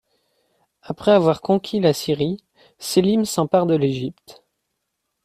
Après 0.81 1.11
avoir 1.11 1.41
conquis 1.41 1.79
la 1.79 1.93
Syrie, 1.93 2.43
Selim 2.79 3.23
s'empare 3.23 3.67
de 3.67 3.75
l'Égypte. 3.75 4.43